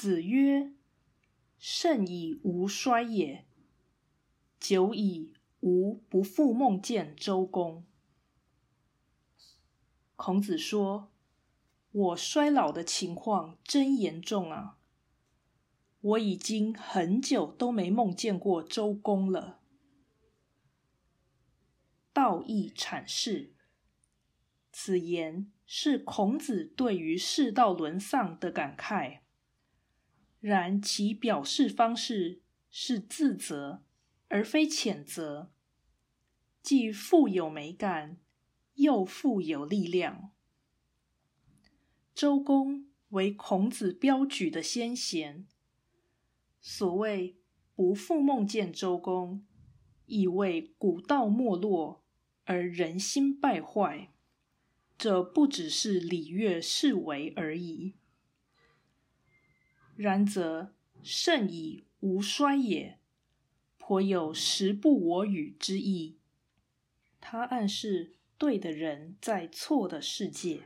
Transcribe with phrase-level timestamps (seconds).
[0.00, 0.72] 子曰
[1.60, 3.44] ：“甚矣吾衰也！
[4.58, 7.84] 久矣，吾不复梦见周公。”
[10.16, 11.12] 孔子说
[11.92, 14.78] ：“我衰老的情况真严重啊！
[16.00, 19.60] 我已经很久都没梦见过周公了。”
[22.14, 23.52] 道义阐释，
[24.72, 29.20] 此言是孔子对于世道沦丧的感慨。
[30.40, 32.40] 然其表示方式
[32.70, 33.82] 是自责，
[34.28, 35.52] 而非谴责，
[36.62, 38.18] 既富有美感，
[38.74, 40.32] 又富有力量。
[42.14, 45.46] 周公为孔子标举的先贤，
[46.60, 47.36] 所谓
[47.74, 49.46] “不复梦见周公”，
[50.06, 52.04] 意为古道没落
[52.44, 54.12] 而人心败坏，
[54.98, 57.94] 这不只是礼乐视为而已。
[60.00, 60.72] 然则
[61.02, 62.98] 甚矣无衰也，
[63.76, 66.16] 颇有时不我与之意。
[67.20, 70.62] 他暗示对的人在错的世界。